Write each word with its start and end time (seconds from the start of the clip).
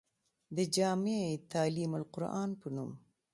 د 0.55 0.57
جامعه 0.75 1.41
تعليم 1.51 1.91
القرآن 2.01 2.49
پۀ 2.61 2.67
نوم 2.75 2.91